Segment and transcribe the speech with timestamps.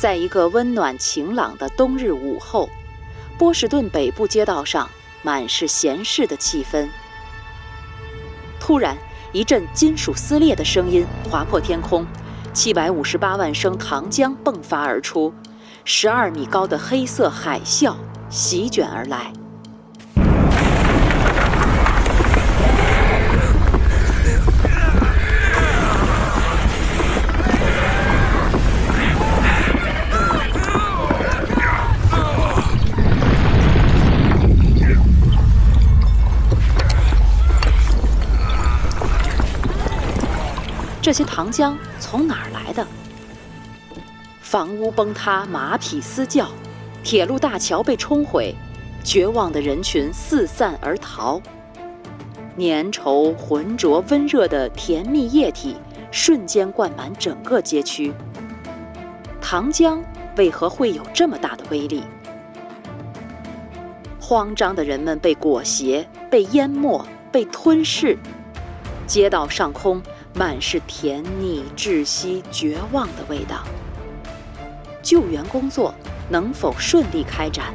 [0.00, 2.70] 在一个温暖晴朗的冬日午后，
[3.36, 4.88] 波士顿北部街道上
[5.20, 6.88] 满是闲适的气氛。
[8.58, 8.96] 突然，
[9.30, 12.06] 一阵金属撕裂的声音划破天空，
[12.54, 15.34] 七百五十八万升糖浆迸发而出，
[15.84, 17.94] 十二米高的黑色海啸
[18.30, 19.30] 席卷而来。
[41.02, 42.86] 这些糖浆从哪儿来的？
[44.40, 46.48] 房屋崩塌，马匹嘶叫，
[47.02, 48.54] 铁路大桥被冲毁，
[49.02, 51.40] 绝望的人群四散而逃。
[52.58, 55.76] 粘稠、浑浊、温热的甜蜜液体
[56.10, 58.12] 瞬间灌满整个街区。
[59.40, 60.00] 糖浆
[60.36, 62.04] 为何会有这么大的威力？
[64.20, 67.02] 慌张的人们被裹挟，被淹没，
[67.32, 68.18] 被吞噬。
[69.06, 70.02] 街道上空。
[70.34, 73.64] 满是甜腻、窒息、绝望的味道。
[75.02, 75.94] 救援工作
[76.28, 77.74] 能否顺利开展？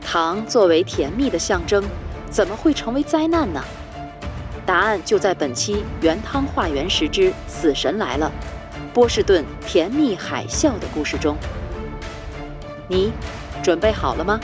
[0.00, 1.84] 糖作为甜蜜的象征，
[2.30, 3.62] 怎么会成为灾难呢？
[4.64, 8.30] 答案就在本期《原汤化原食之死神来了》
[8.94, 11.36] 波士顿甜蜜海啸的故事中。
[12.88, 13.12] 你
[13.62, 14.40] 准备好了吗？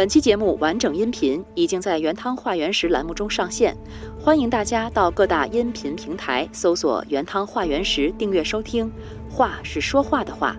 [0.00, 3.76] 本期节目完整音频已经在“原汤化原食”栏目中上线，
[4.18, 8.90] 欢迎大家到各大音频平台搜索“原汤化原食”订阅收听。
[9.28, 10.56] 话是说话的话。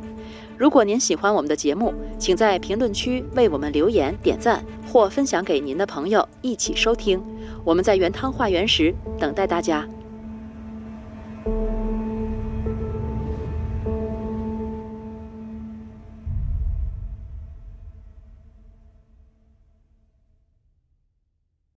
[0.59, 7.19] 如果您喜欢我们的节目，请在评论区为我们留言、点赞或分享给您的朋友一起收听。
[7.63, 9.89] 我们在“原汤化原食”等待大家。